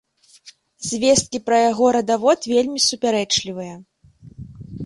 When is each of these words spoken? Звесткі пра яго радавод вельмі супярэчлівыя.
Звесткі 0.89 1.41
пра 1.49 1.57
яго 1.71 1.85
радавод 1.97 2.39
вельмі 2.55 2.79
супярэчлівыя. 2.89 3.75